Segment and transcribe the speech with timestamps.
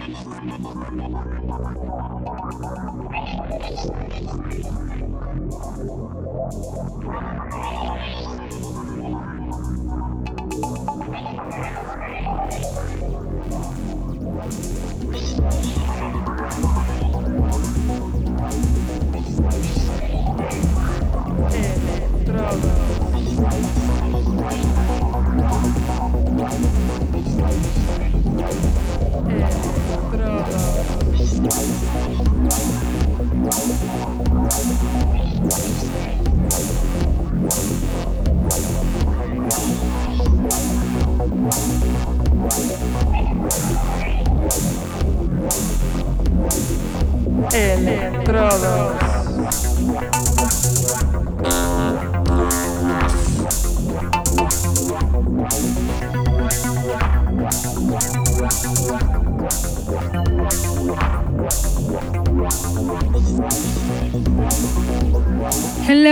[0.00, 0.80] Estrada.
[47.52, 49.09] Electrodos.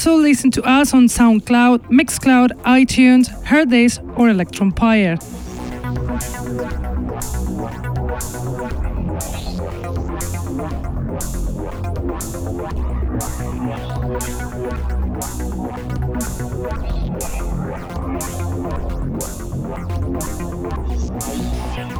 [0.00, 5.18] Also listen to us on SoundCloud, Mixcloud, iTunes, Hearthis, or Electronpire.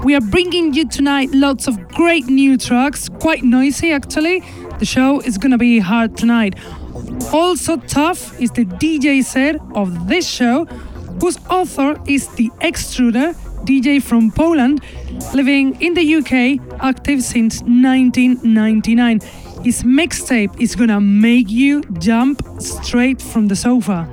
[0.03, 4.43] We are bringing you tonight lots of great new tracks, quite noisy actually.
[4.79, 6.55] The show is gonna be hard tonight.
[7.33, 10.65] Also tough is the DJ set of this show,
[11.21, 14.81] whose author is the extruder, DJ from Poland,
[15.33, 19.21] living in the UK, active since 1999.
[19.63, 24.09] His mixtape is gonna make you jump straight from the sofa.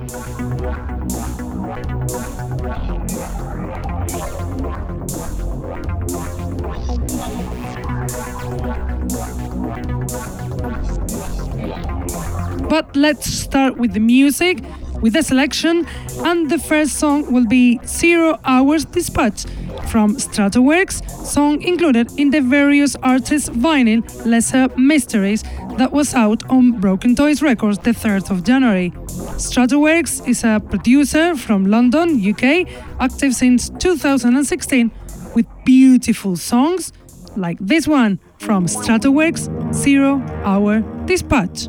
[12.68, 14.62] But let's start with the music,
[15.00, 15.86] with the selection,
[16.18, 19.46] and the first song will be Zero Hours Dispatch
[19.88, 25.44] from Stratowerx, song included in the various artists' vinyl Lesser Mysteries
[25.78, 28.90] that was out on Broken Toys Records the 3rd of January.
[29.38, 32.68] Stratowerx is a producer from London, UK,
[33.00, 34.90] active since 2016
[35.34, 36.92] with beautiful songs
[37.36, 41.68] like this one from Stratowerx Zero Hour Dispatch.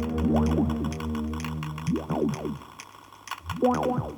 [3.61, 4.09] Wow.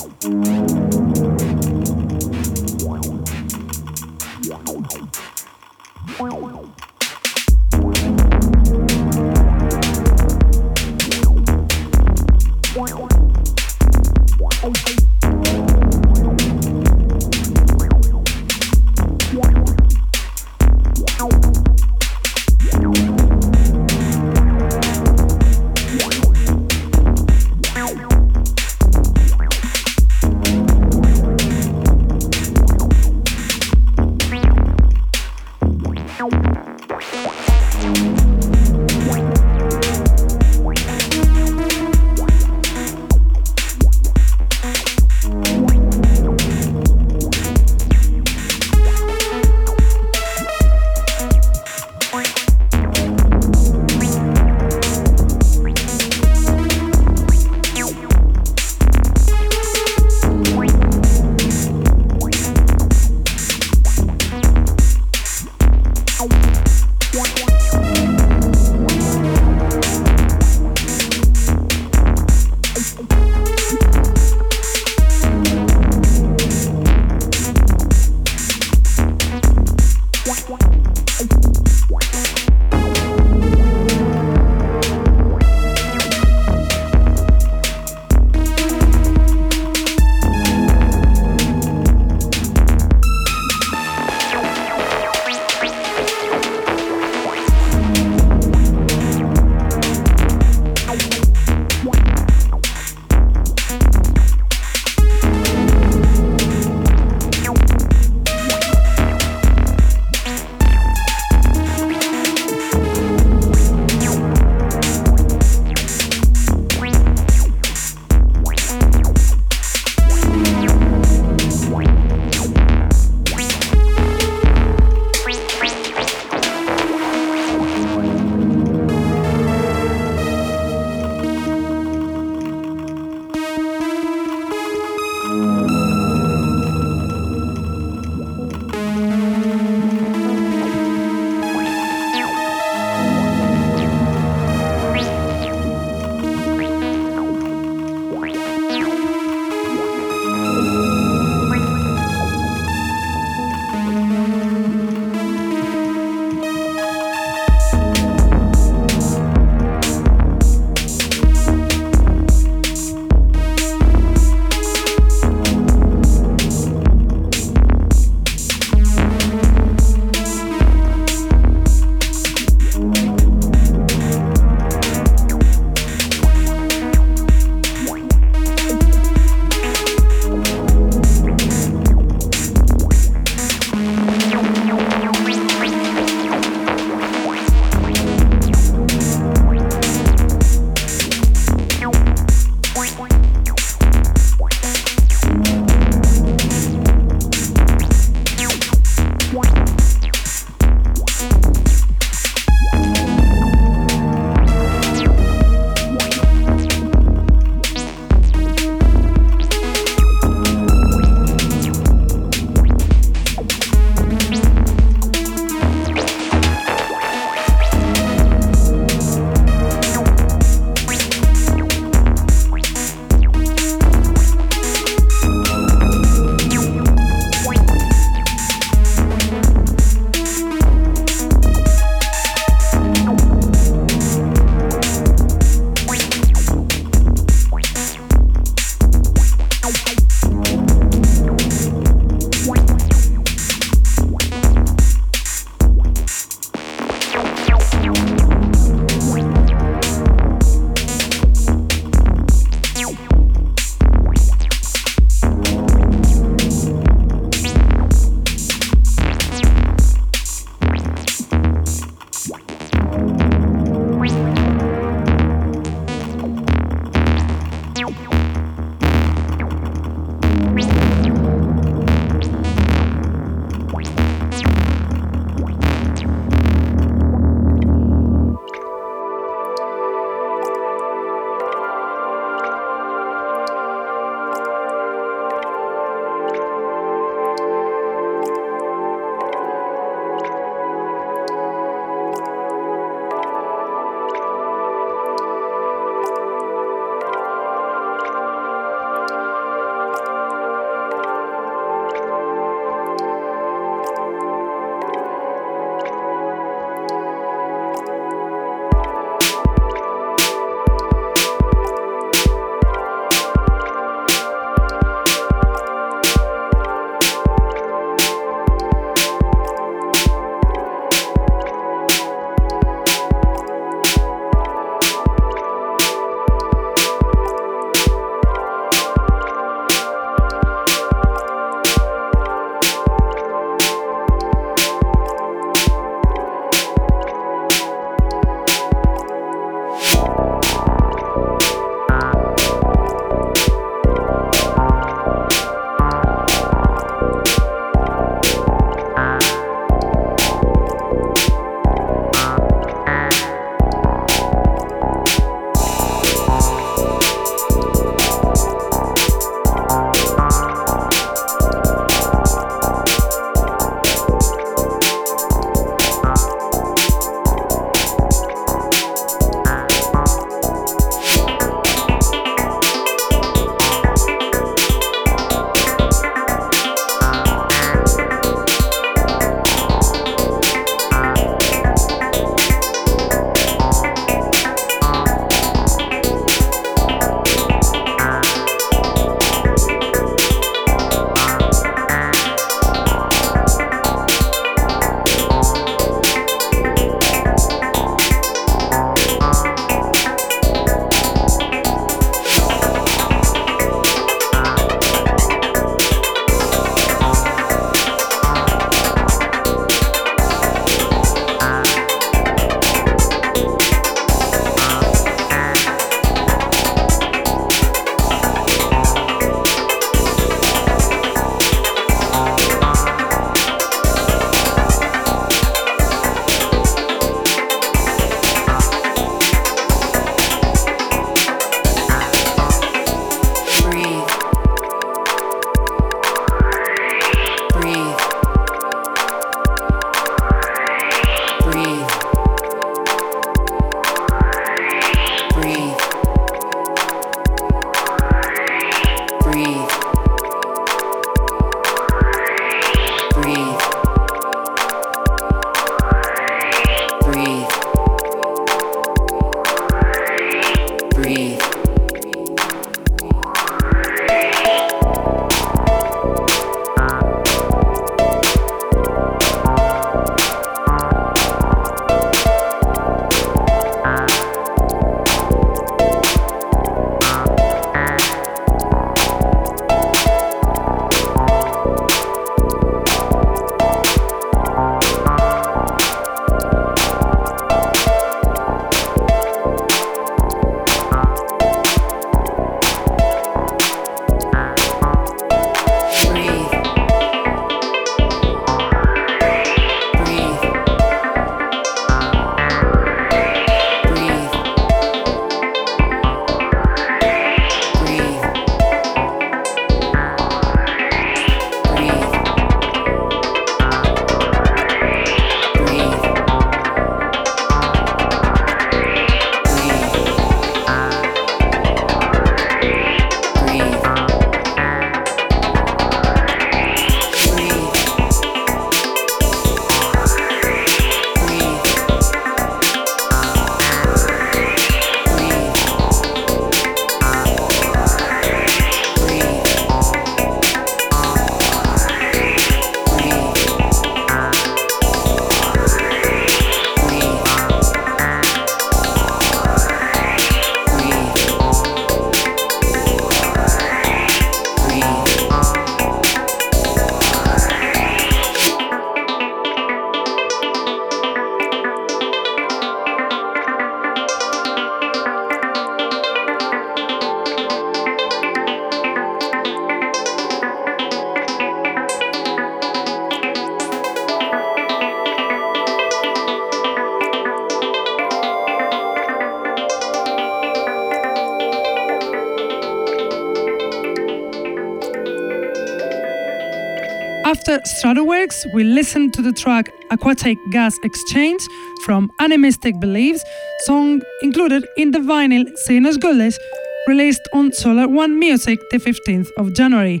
[587.64, 591.40] Stratowerx, we listened to the track Aquatic Gas Exchange
[591.84, 593.24] from Animistic Beliefs,
[593.60, 596.38] song included in the vinyl Sinus Gullis,
[596.86, 600.00] released on Solar One Music the 15th of January.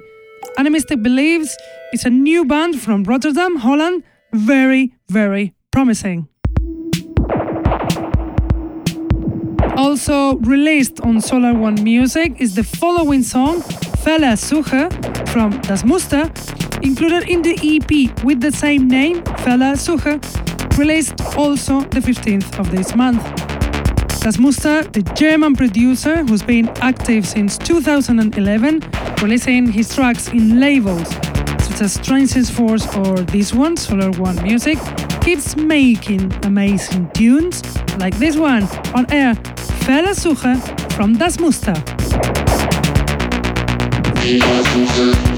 [0.58, 1.56] Animistic Beliefs
[1.92, 4.02] is a new band from Rotterdam, Holland,
[4.32, 6.28] very, very promising.
[9.76, 13.62] Also released on Solar One Music is the following song,
[14.02, 14.99] Fehlersuche,
[15.32, 16.30] from Das Muster,
[16.82, 20.18] included in the EP with the same name, Fehlersuche,
[20.76, 23.22] released also the 15th of this month.
[24.22, 28.80] Das Muster, the German producer who's been active since 2011,
[29.22, 31.08] releasing his tracks in labels
[31.60, 34.78] such as Transient Force or this one, Solar One Music,
[35.22, 37.62] keeps making amazing tunes
[37.98, 39.34] like this one on air,
[39.84, 42.49] Fehlersuche from Das Muster.
[44.22, 45.29] Awesome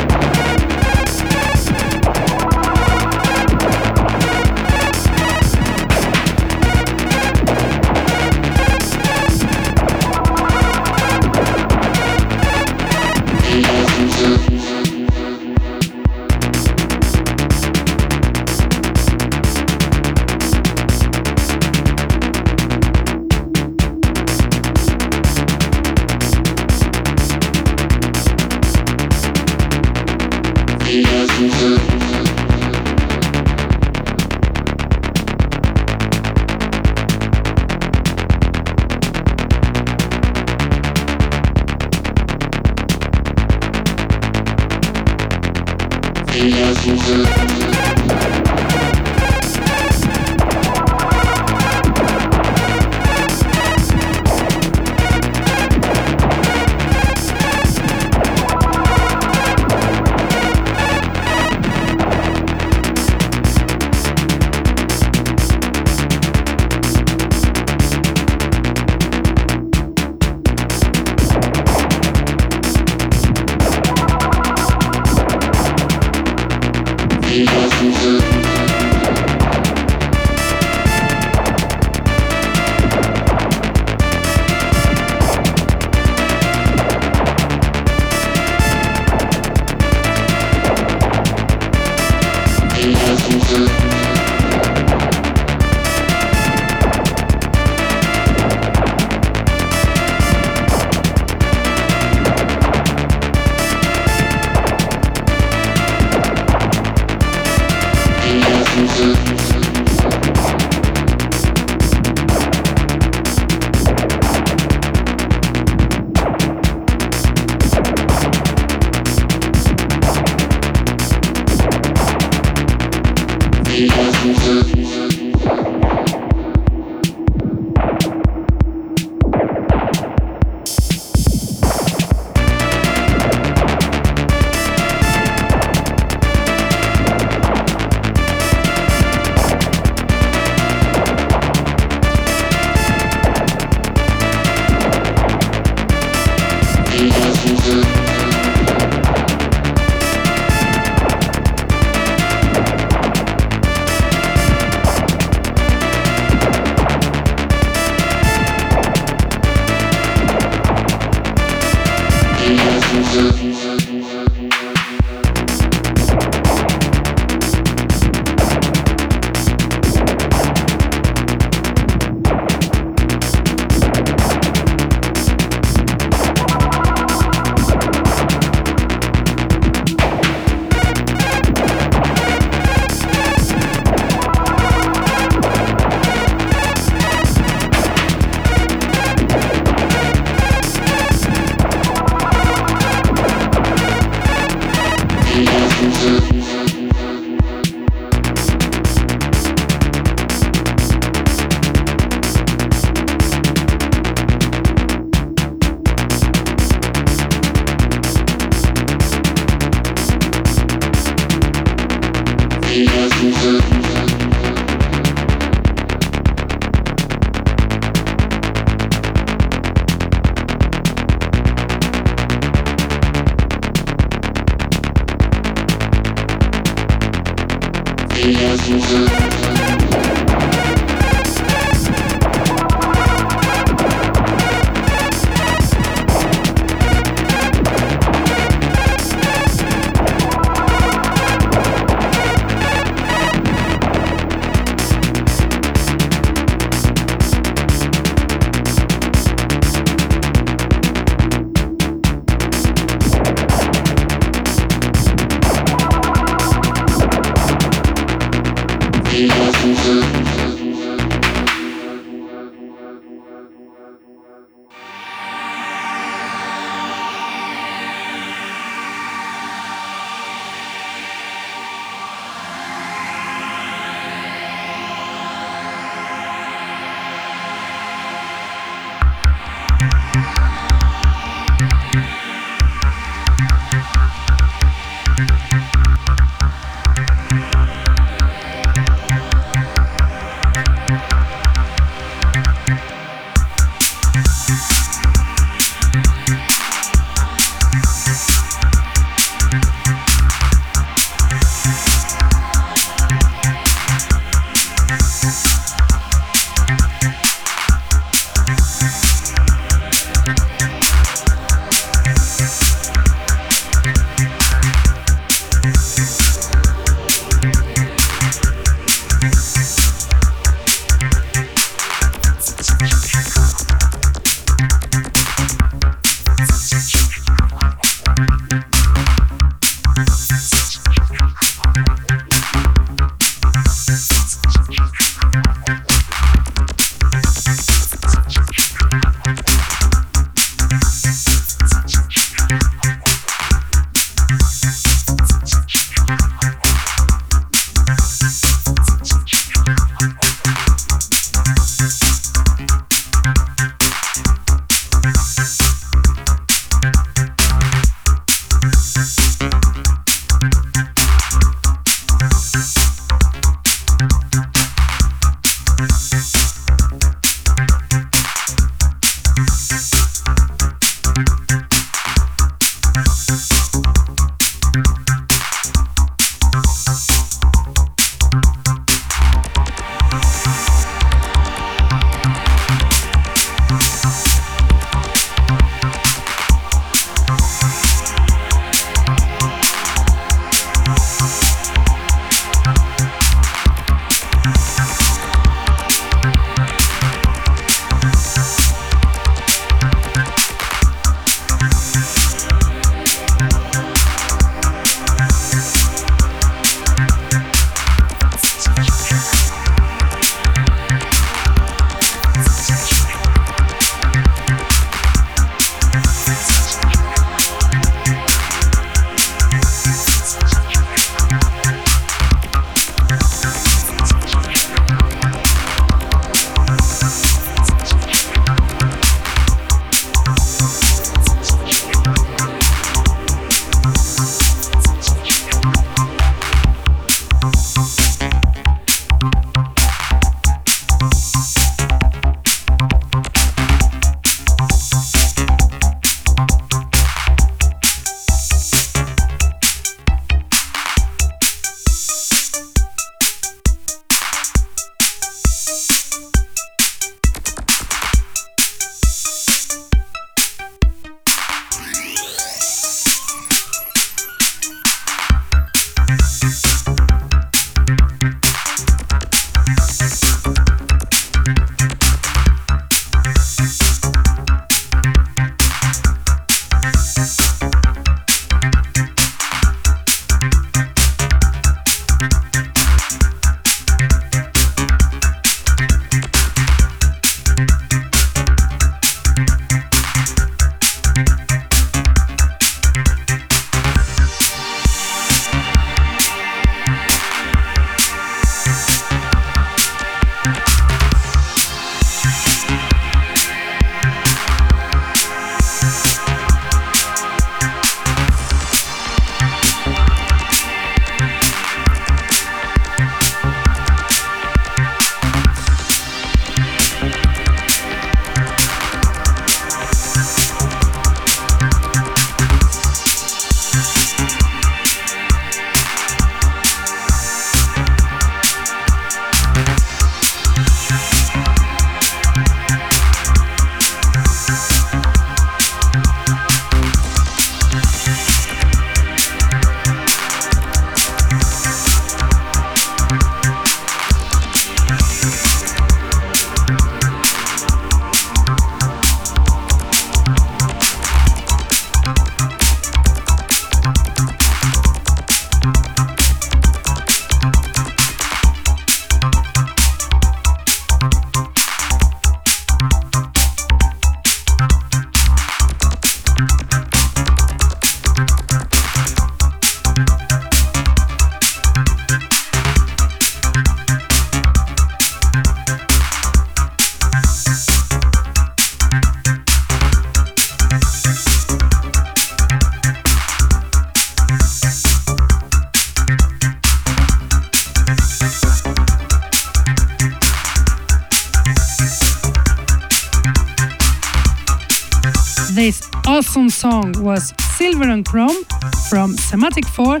[596.78, 598.44] song was Silver and Chrome
[598.88, 600.00] from Sematic 4,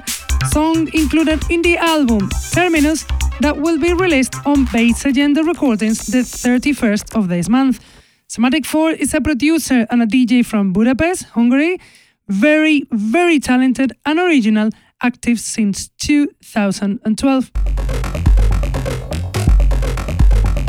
[0.52, 3.04] song included in the album Terminus
[3.40, 7.80] that will be released on Bass Agenda Recordings the 31st of this month.
[8.28, 11.80] Sematic 4 is a producer and a DJ from Budapest, Hungary,
[12.28, 14.70] very, very talented and original,
[15.02, 17.50] active since 2012.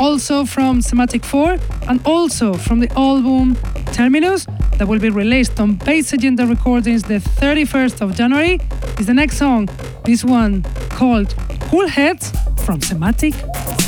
[0.00, 1.56] Also from Sematic 4
[1.88, 3.56] and also from the album
[3.92, 4.46] Terminus,
[4.80, 8.58] that will be released on Bass Agenda Recordings the 31st of January
[8.98, 9.68] is the next song,
[10.06, 11.34] this one called
[11.68, 12.32] Cool Heads
[12.64, 13.34] from Semantic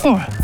[0.02, 0.41] 4.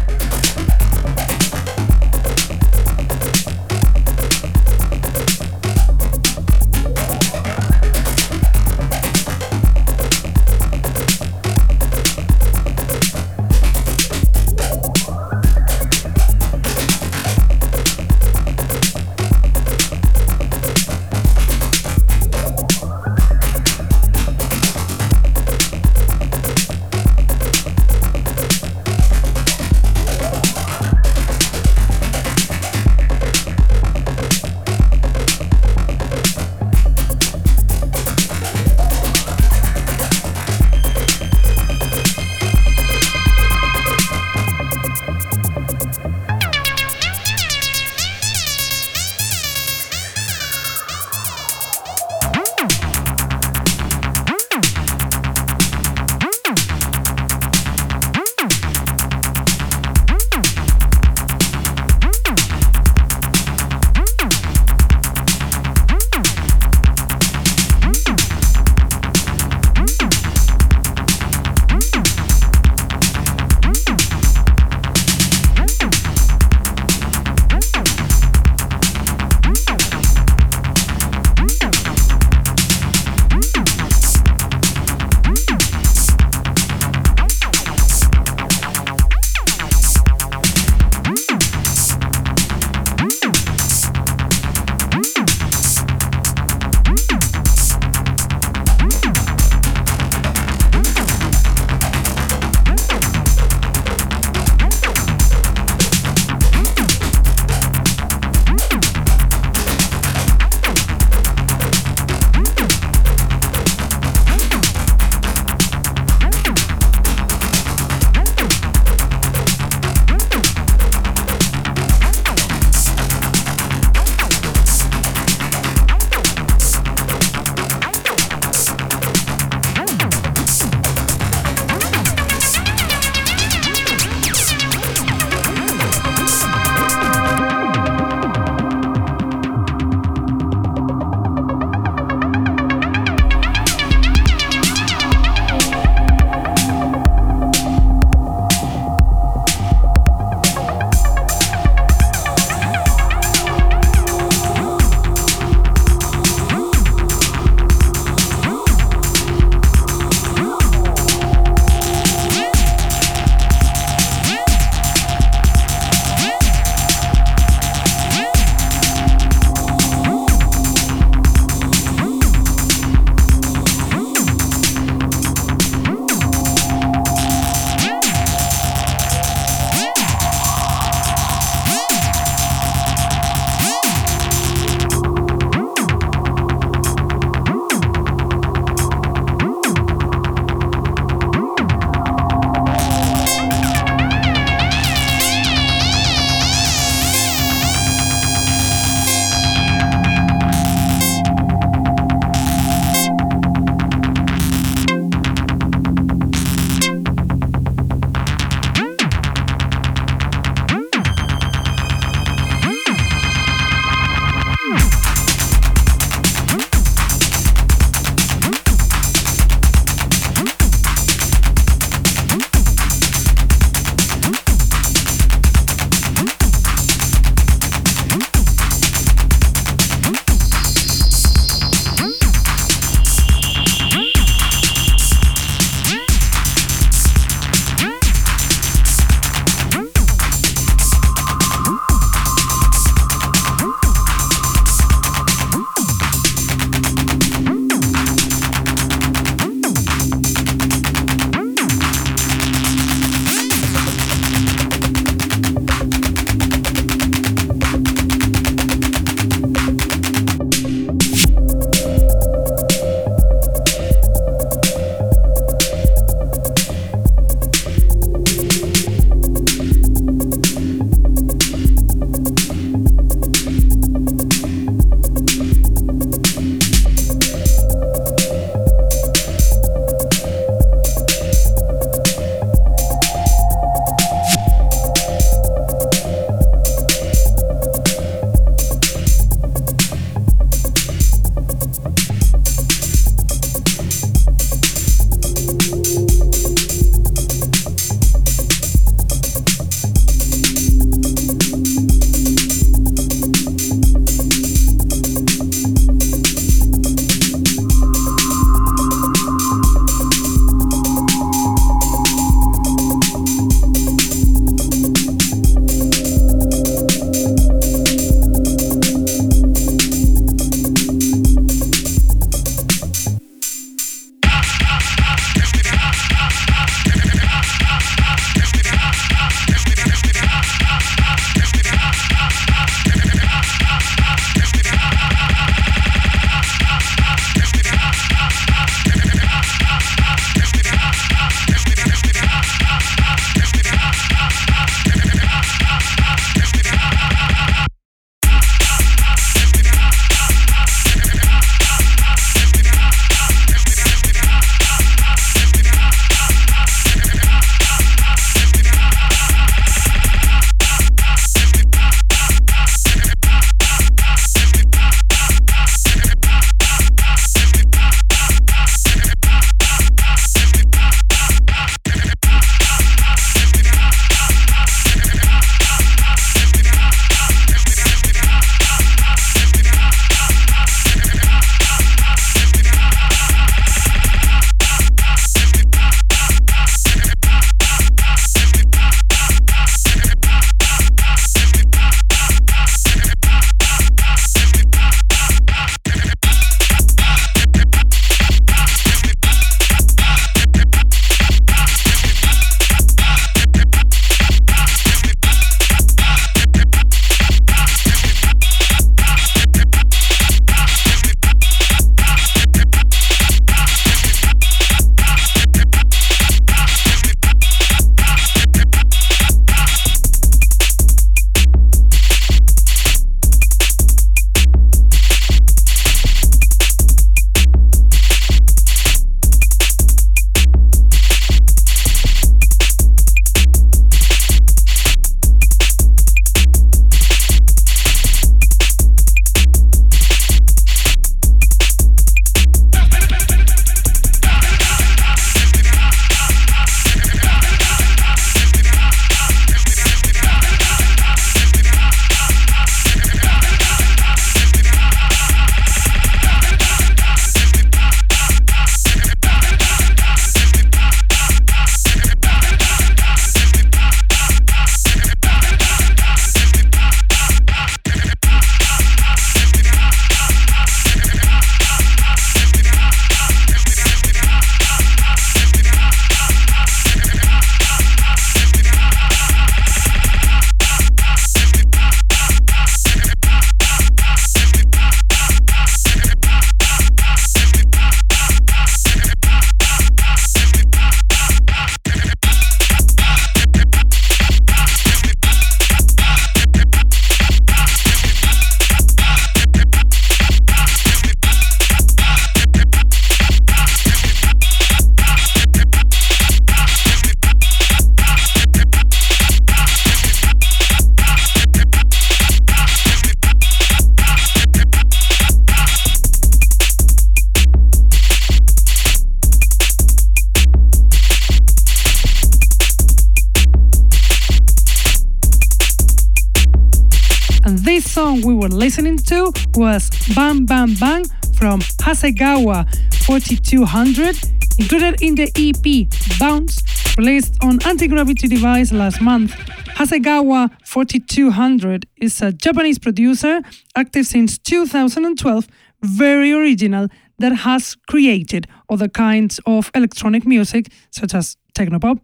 [532.19, 532.67] Hasegawa
[533.07, 534.19] 4200,
[534.59, 536.63] included in the EP Bounce,
[536.97, 539.33] released on Anti Gravity Device last month.
[539.77, 543.41] Hasegawa 4200 is a Japanese producer
[543.77, 545.47] active since 2012,
[545.83, 546.89] very original,
[547.21, 552.01] that has created other kinds of electronic music, such as technopop.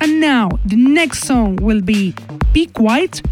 [0.00, 2.14] And now, the next song will be
[2.52, 3.22] Be Quiet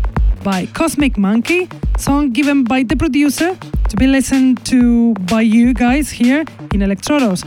[0.43, 3.57] by Cosmic Monkey, song given by the producer
[3.89, 6.41] to be listened to by you guys here
[6.73, 7.45] in Electrodos.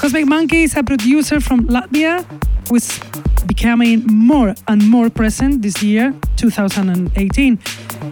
[0.00, 2.24] Cosmic Monkey is a producer from Latvia
[2.68, 3.00] who is
[3.46, 7.58] becoming more and more present this year, 2018.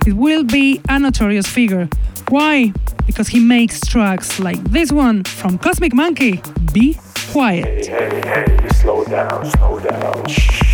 [0.06, 1.88] It will be a notorious figure.
[2.28, 2.72] Why?
[3.06, 6.40] Because he makes tracks like this one from Cosmic Monkey,
[6.72, 6.98] Be
[7.32, 7.86] quiet.
[7.86, 10.69] Hey, hey, hey, slow down, slow down.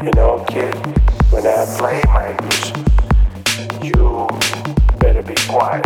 [0.00, 0.76] You know, kid,
[1.32, 2.76] when I play my music,
[3.82, 4.28] you
[5.00, 5.84] better be quiet.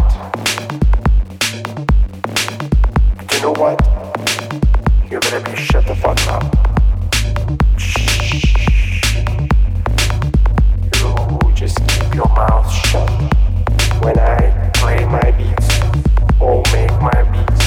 [3.16, 3.80] But you know what?
[5.10, 6.44] You better be shut the fuck up.
[7.78, 9.14] Shh.
[10.98, 13.08] You just keep your mouth shut
[14.04, 15.80] when I play my beats
[16.38, 17.61] or make my beats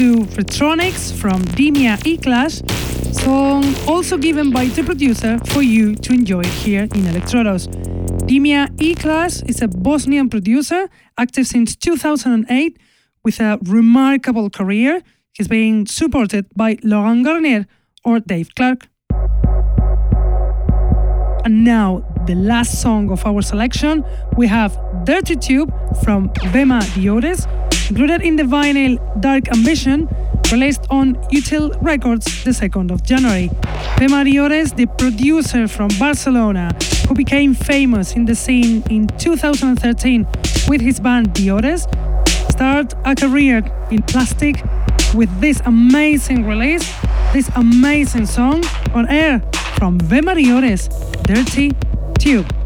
[0.00, 2.62] to Retronics from Dimia E-Class,
[3.22, 7.68] song also given by the producer for you to enjoy here in Electrodos.
[8.26, 10.88] Dimia E-Class is a Bosnian producer,
[11.18, 12.78] active since 2008,
[13.26, 15.02] with a remarkable career.
[15.34, 17.66] He's being supported by Laurent Garnier
[18.02, 18.88] or Dave Clarke.
[21.44, 24.02] And now, the last song of our selection,
[24.38, 25.70] we have Dirty Tube
[26.02, 27.46] from Vema Diores,
[27.90, 30.08] included in the vinyl Dark Ambition,
[30.52, 33.48] released on Util Records the 2nd of January.
[33.98, 36.70] Vema Diores, the producer from Barcelona,
[37.08, 40.24] who became famous in the scene in 2013
[40.68, 41.82] with his band Diores,
[42.52, 43.58] started a career
[43.90, 44.62] in plastic
[45.12, 46.88] with this amazing release,
[47.32, 48.62] this amazing song
[48.94, 49.40] on air
[49.78, 50.88] from Vema Diores,
[51.24, 51.72] Dirty
[52.20, 52.59] Tube.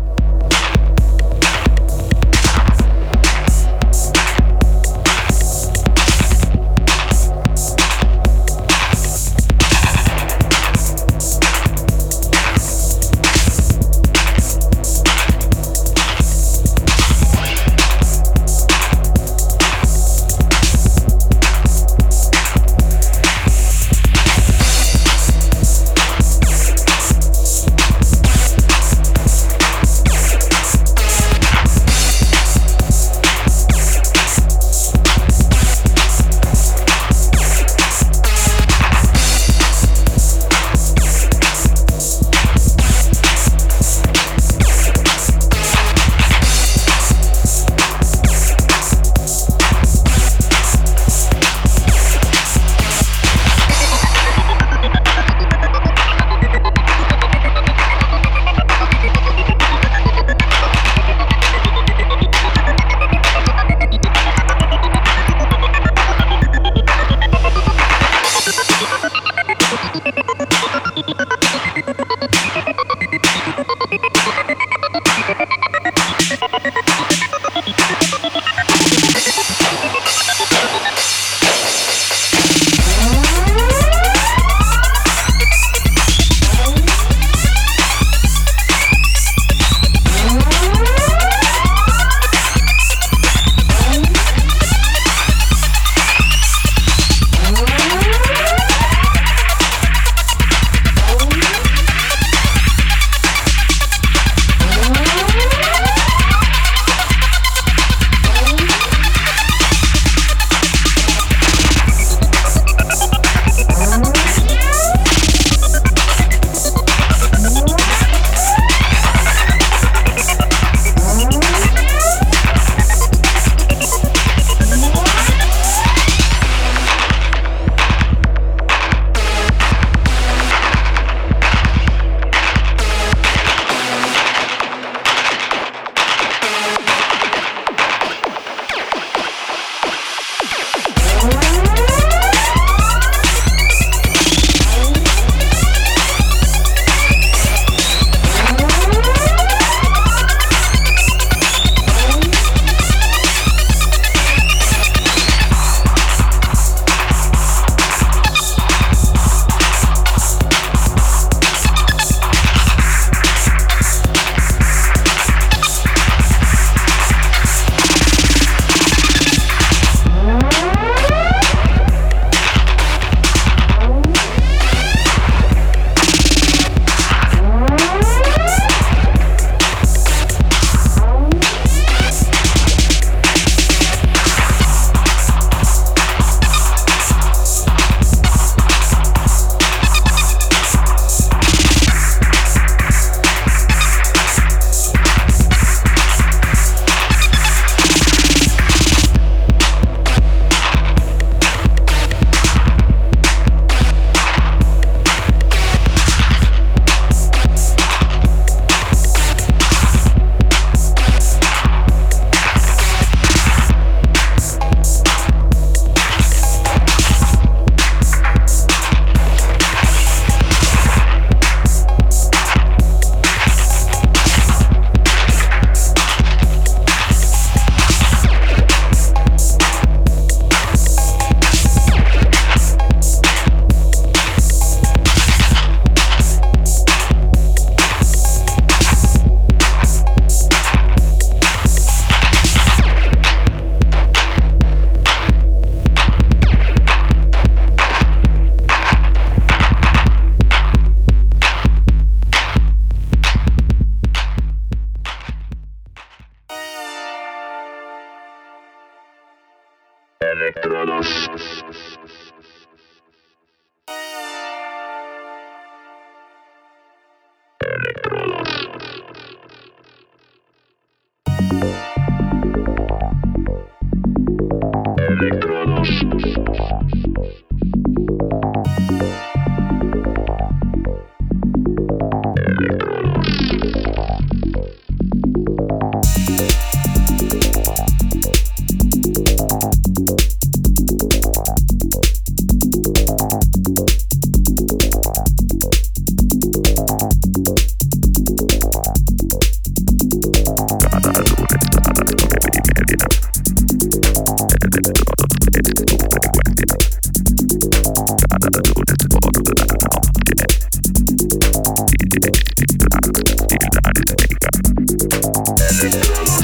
[315.83, 316.44] In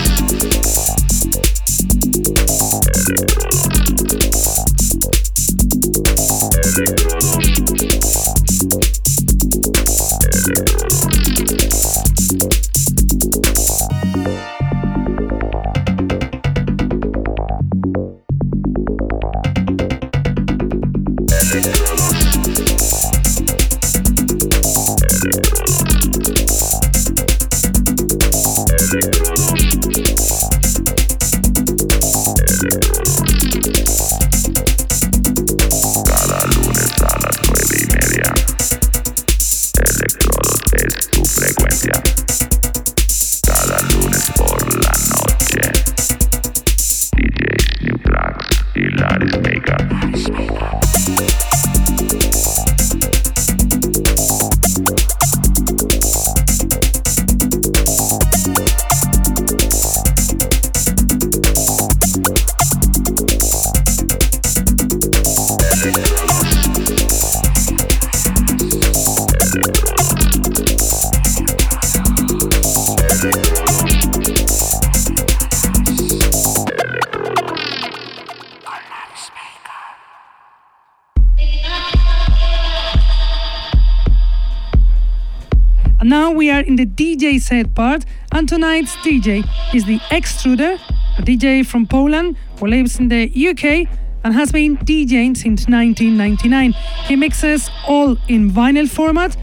[87.51, 89.45] set part, and tonight's DJ
[89.75, 90.79] is the Extruder,
[91.19, 93.89] a DJ from Poland who lives in the UK
[94.23, 96.73] and has been DJing since 1999.
[97.09, 99.37] He mixes all in vinyl format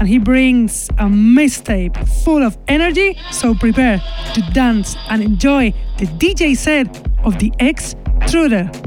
[0.00, 1.06] and he brings a
[1.38, 4.02] mixtape full of energy, so prepare
[4.34, 6.88] to dance and enjoy the DJ set
[7.22, 8.83] of the Extruder.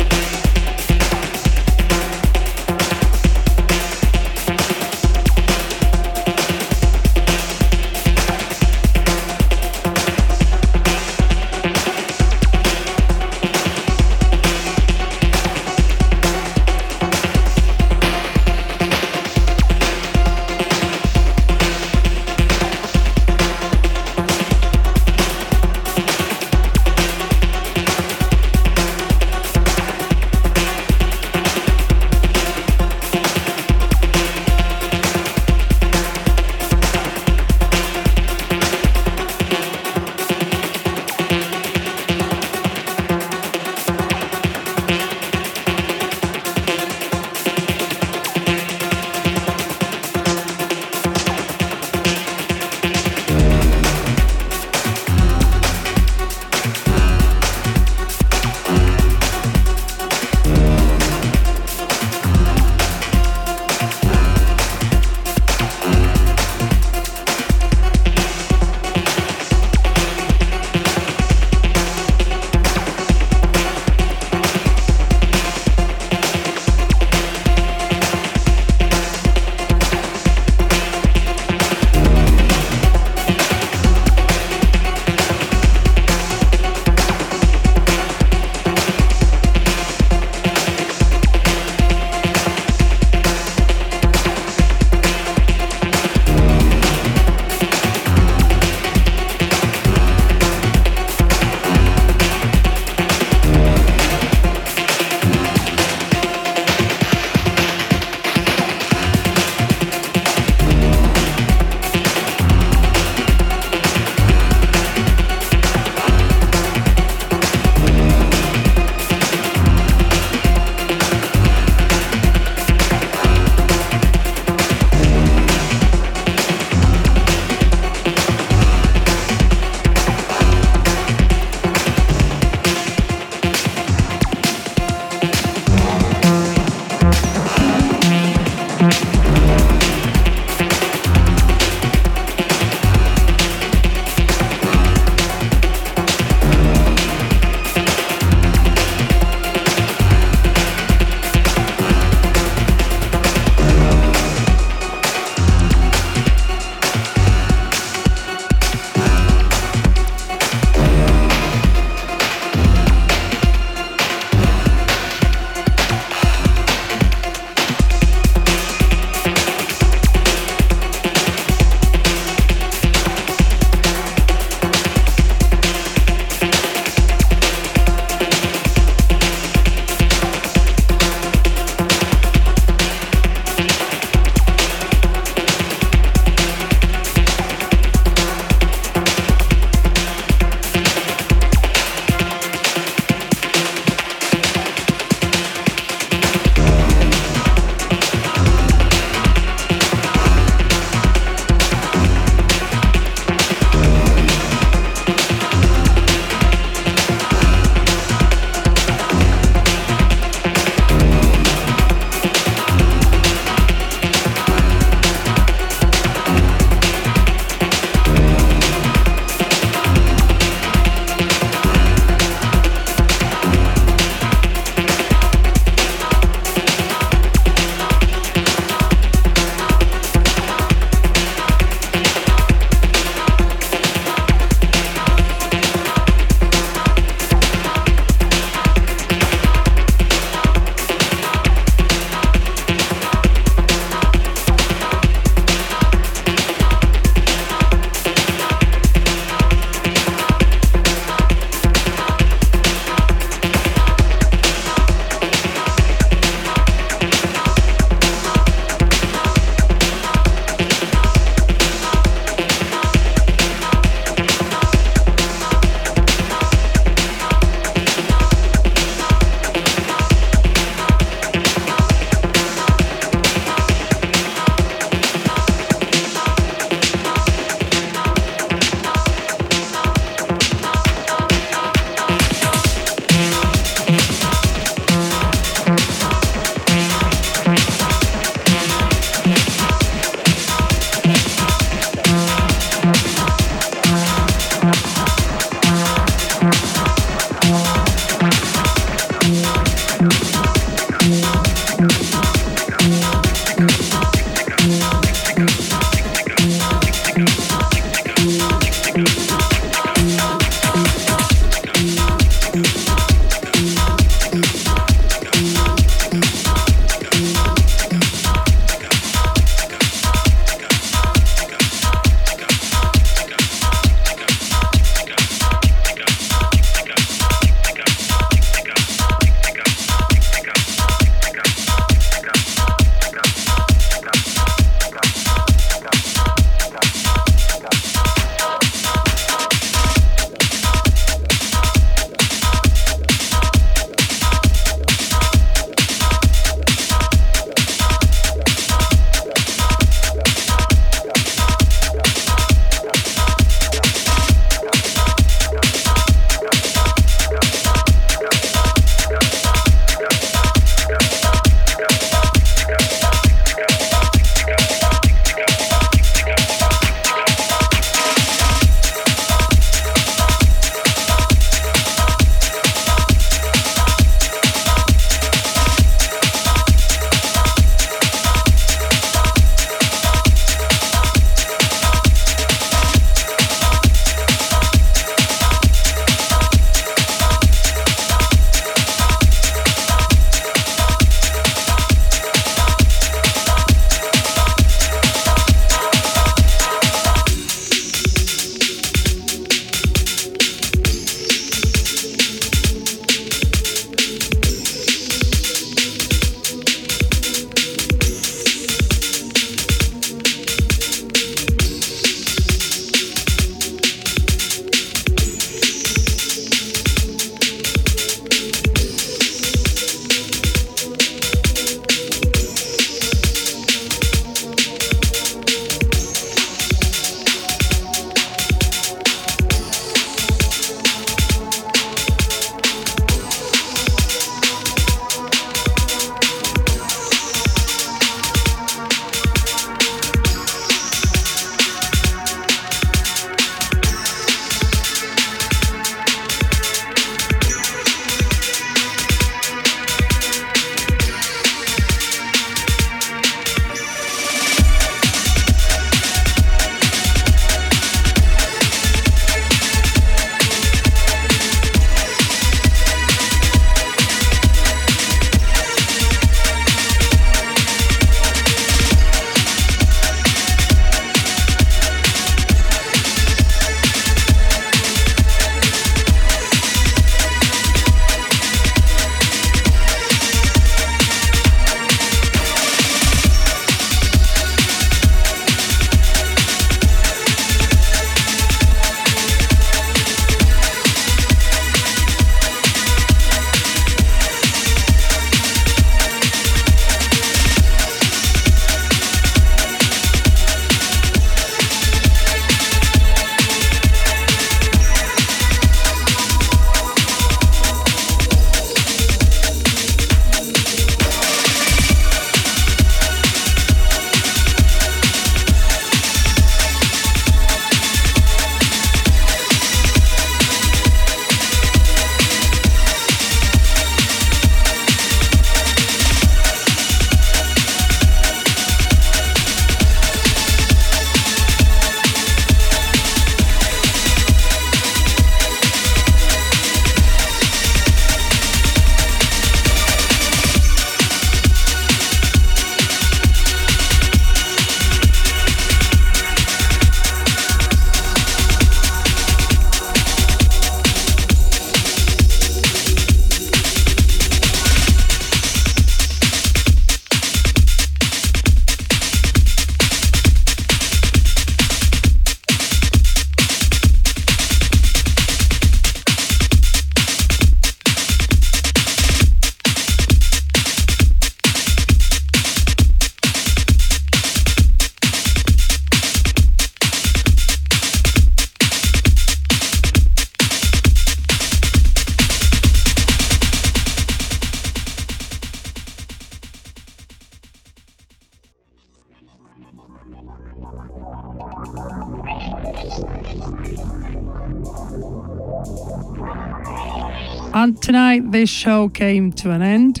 [598.66, 600.00] Show came to an end.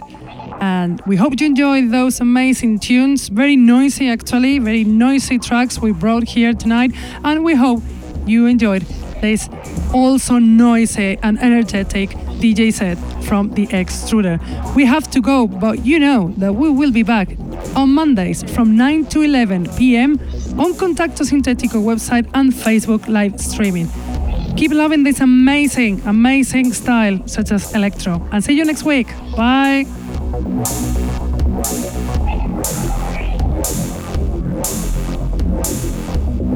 [0.60, 3.28] And we hope you enjoyed those amazing tunes.
[3.28, 6.90] Very noisy, actually, very noisy tracks we brought here tonight.
[7.22, 7.80] And we hope
[8.26, 8.82] you enjoyed
[9.22, 9.48] this
[9.94, 12.10] also noisy and energetic
[12.42, 12.98] DJ set
[13.28, 14.36] from the Extruder.
[14.74, 17.28] We have to go, but you know that we will be back
[17.76, 20.12] on Mondays from 9 to 11 p.m.
[20.58, 23.88] on Contacto Sintetico website and Facebook live streaming.
[24.56, 28.26] Keep loving this amazing, amazing style such as electro.
[28.32, 29.08] And see you next week.
[29.36, 29.84] Bye.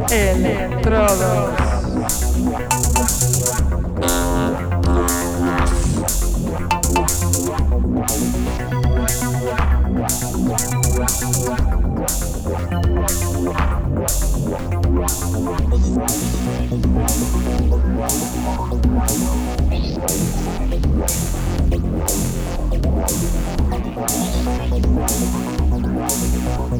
[0.08, 1.60] Electrodos.